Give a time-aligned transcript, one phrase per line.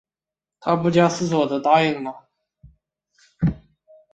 [0.59, 2.27] 她不假思索地答应了